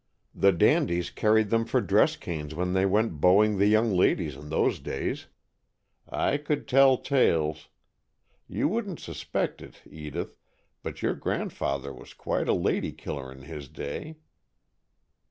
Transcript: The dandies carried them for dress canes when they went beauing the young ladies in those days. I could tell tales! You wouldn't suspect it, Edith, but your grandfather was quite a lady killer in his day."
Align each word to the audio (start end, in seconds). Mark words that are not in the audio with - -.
The 0.33 0.51
dandies 0.51 1.11
carried 1.11 1.51
them 1.51 1.63
for 1.63 1.79
dress 1.79 2.15
canes 2.15 2.55
when 2.55 2.73
they 2.73 2.87
went 2.87 3.21
beauing 3.21 3.59
the 3.59 3.67
young 3.67 3.91
ladies 3.95 4.35
in 4.35 4.49
those 4.49 4.79
days. 4.79 5.27
I 6.09 6.37
could 6.37 6.67
tell 6.67 6.97
tales! 6.97 7.67
You 8.47 8.67
wouldn't 8.67 8.99
suspect 8.99 9.61
it, 9.61 9.83
Edith, 9.87 10.37
but 10.81 11.03
your 11.03 11.13
grandfather 11.13 11.93
was 11.93 12.15
quite 12.15 12.49
a 12.49 12.53
lady 12.53 12.91
killer 12.93 13.31
in 13.31 13.43
his 13.43 13.67
day." 13.69 14.15